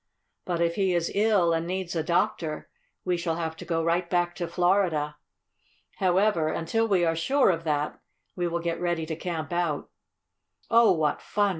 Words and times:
"But 0.45 0.61
if 0.61 0.73
he 0.77 0.95
is 0.95 1.11
ill, 1.13 1.53
and 1.53 1.67
needs 1.67 1.95
a 1.95 2.01
doctor, 2.01 2.71
we 3.05 3.17
shall 3.17 3.35
have 3.35 3.55
to 3.57 3.65
go 3.65 3.83
right 3.83 4.09
back 4.09 4.33
to 4.37 4.47
Florida. 4.47 5.17
However, 5.97 6.47
until 6.49 6.87
we 6.87 7.05
are 7.05 7.15
sure 7.15 7.51
of 7.51 7.65
that, 7.65 7.99
we 8.35 8.47
will 8.47 8.61
get 8.61 8.81
ready 8.81 9.05
to 9.05 9.15
camp 9.15 9.53
out." 9.53 9.91
"Oh, 10.71 10.91
what 10.91 11.21
fun!" 11.21 11.49